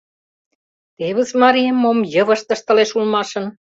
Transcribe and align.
—Тевыс 0.97 1.29
марием 1.41 1.77
мом 1.83 1.99
йывышт 2.13 2.47
ыштылеш 2.55 2.89
улмашын. 2.97 3.45